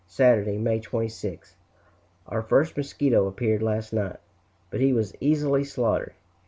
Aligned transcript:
Saturday, 0.07 0.57
May 0.57 0.79
26th. 0.79 1.51
Our 2.25 2.41
first 2.41 2.75
mosquito 2.75 3.27
appeared 3.27 3.61
last 3.61 3.93
night, 3.93 4.17
but 4.71 4.81
he 4.81 4.93
was 4.93 5.13
easily 5.21 5.63
slaughtered. 5.63 6.15